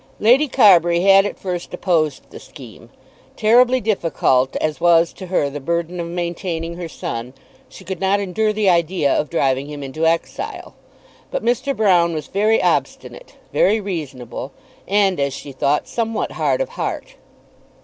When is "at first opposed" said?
1.27-2.27